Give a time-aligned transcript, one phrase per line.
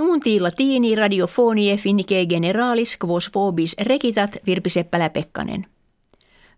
[0.00, 5.66] Nuunti latini radiofonie finnike generalis quos vobis rekitat Virpi Seppälä Pekkanen.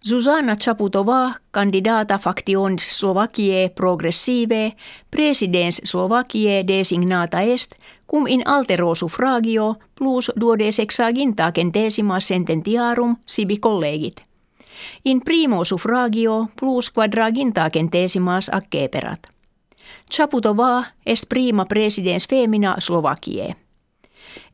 [0.08, 4.70] Zuzana Chaputova, candidata factionis Slovakiae progressive,
[5.10, 7.74] presidens Slovakiae designata est,
[8.10, 14.22] cum in altero suffragio plus duode sexaginta centesima sententiarum sibi collegit.
[15.04, 19.41] In primo suffragio plus quadraginta centesimas acceperat.
[20.16, 23.56] Chaputova est prima presidens femina Slovakiae.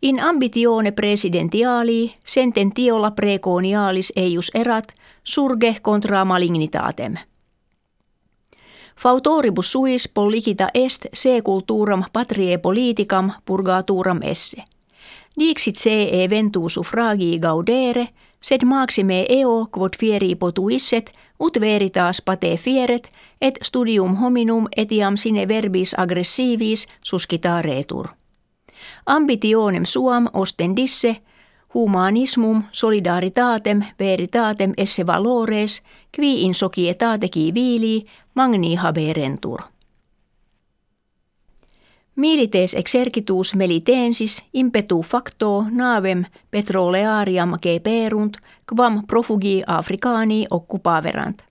[0.03, 4.93] In ambitione presidentiali sententiola preconialis eius erat
[5.25, 7.15] surge contra malignitatem.
[8.97, 14.63] Fautoribus suis pollicita est se culturam patrie politicam purgaturam esse.
[15.39, 18.09] Dixit se eventu suffragii gaudere,
[18.41, 23.09] sed maxime eo quod fieri potuisset, ut veritas pate fieret,
[23.41, 28.09] et studium hominum etiam sine verbis aggressivis suscitaretur.
[29.07, 31.17] Ambitionem suam ostendisse
[31.75, 35.83] humanismum solidaritatem veritatem esse valores
[36.17, 39.61] qui in societate vili magni haberentur.
[42.19, 48.37] Milites exercitus melitensis impetu facto navem petroleariam geperunt
[48.75, 51.43] quam profugi africani occupaverant.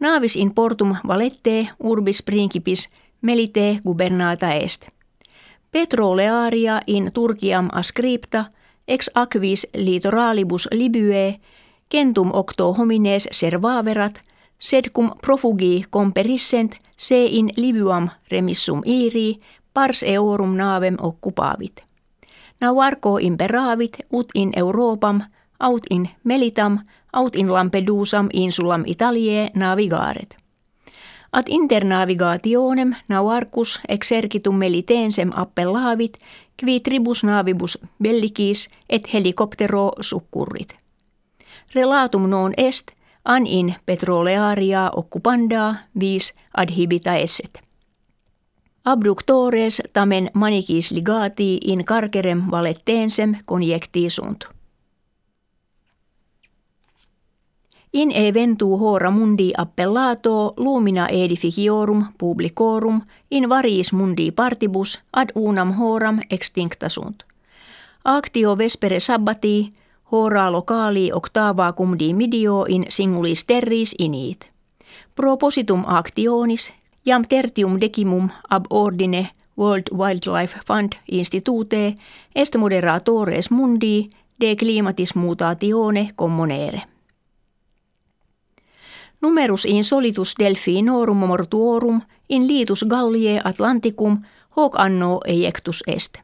[0.00, 2.88] Navis in portum valette urbis principis
[3.20, 4.88] melite gubernata est.
[5.70, 8.44] Petrolearia in Turkiam ascripta
[8.88, 11.34] ex aquis litoralibus Libye
[11.88, 14.20] kentum octo homines servaverat
[14.58, 19.38] sed cum profugi comperissent se in Libyam remissum iri
[19.74, 21.84] pars eorum navem occupavit.
[22.60, 25.20] Navarco imperavit ut in Europam
[25.60, 26.78] aut in Melitam
[27.12, 30.36] aut in Lampedusam insulam Italiae navigaret.
[31.32, 36.18] Ad internavigationem navarcus exercitum melitensem appellavit,
[36.64, 40.76] qui tribus navibus bellicis et helicoptero succurrit.
[41.74, 42.92] Relatum non est,
[43.24, 47.71] an in petrolearia occupanda vis adhibita esset.
[48.84, 54.44] Abductores tamen manicis ligati in carcerem valettensem conjectisunt.
[57.92, 63.00] In eventu hora mundi appellato lumina edificiorum publicorum
[63.30, 67.22] in variis mundi partibus ad unam horam extinctasunt.
[68.04, 69.70] Actio vespere sabbati
[70.12, 74.52] hora locali octava cum dimidio in singulis terris init.
[75.14, 76.72] Propositum actionis
[77.06, 81.96] jam tertium decimum ab ordine World Wildlife Fund Institute
[82.34, 86.82] est moderatores mundi de climatis mutatione commonere.
[89.22, 94.18] Numerus in solitus delphinorum mortuorum in litus gallie Atlanticum
[94.56, 96.18] hoc anno ejectus est.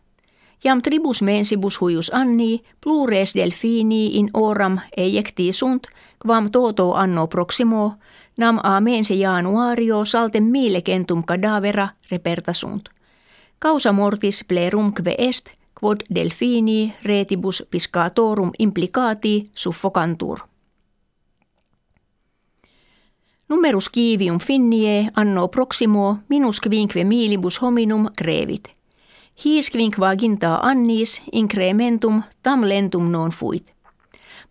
[0.64, 5.86] Jam tribus mensibus huius anni plures delphini in oram ejecti sunt,
[6.26, 7.92] quam toto anno proximo,
[8.38, 12.88] nam a mense januario saltem mille centum cadavera reperta sunt.
[13.58, 15.50] Causa mortis plerumque est,
[15.80, 20.38] quod delphini retibus piscatorum implicati suffocantur.
[23.48, 28.68] Numerus kivium finnie anno proximo minus quinque milibus hominum grevit.
[29.44, 33.77] His quinqua ginta annis incrementum tam lentum non fuit.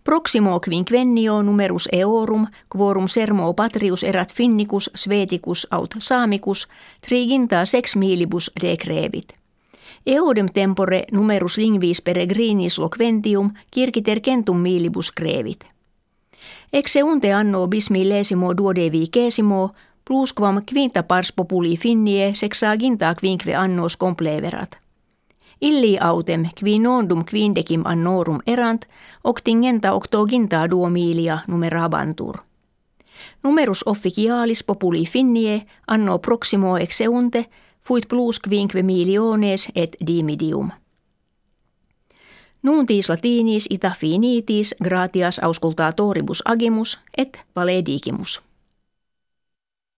[0.07, 6.67] Proximo quinquennio numerus eorum quorum sermo patrius erat finnicus sveticus aut saamicus
[7.01, 9.33] triginta sex milibus decrevit.
[10.05, 15.65] Eodem tempore numerus lingvis peregrinis loquentium circiter centum milibus grevit.
[16.73, 19.71] Exe unte anno bismillesimo duodevicesimo
[20.05, 24.86] plusquam quinta pars populi finnie sexaginta quinque annos compleverat.
[25.61, 28.85] Illi autem qui nondum quindecim annorum erant,
[29.23, 32.37] octingenta octoginta duomilia numerabantur.
[33.43, 37.45] Numerus officialis populi finnie anno proximo exeunte
[37.81, 40.71] fuit plus quinque miliones et dimidium.
[42.63, 48.46] Nuuntis latinis ita finitis gratias auscultatoribus agimus et valedigimus.